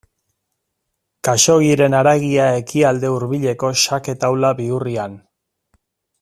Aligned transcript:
Khaxoggiren 1.27 1.97
haragia 1.97 2.47
Ekialde 2.63 3.13
Hurbileko 3.17 3.71
xake 3.83 4.17
taula 4.25 4.53
bihurrian. 4.63 5.21